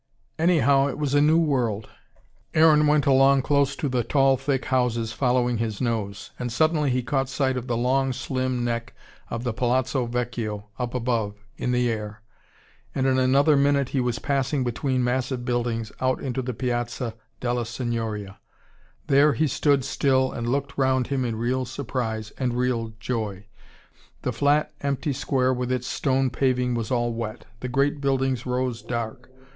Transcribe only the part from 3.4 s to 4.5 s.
close to the tall